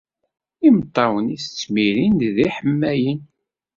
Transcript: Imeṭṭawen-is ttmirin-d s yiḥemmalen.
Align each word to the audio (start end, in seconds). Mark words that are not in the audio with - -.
Imeṭṭawen-is 0.67 1.45
ttmirin-d 1.47 2.21
s 2.33 2.37
yiḥemmalen. 2.37 3.21